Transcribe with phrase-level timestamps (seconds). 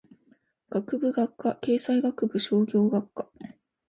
[0.71, 3.29] 学部・学科経済学部商業学科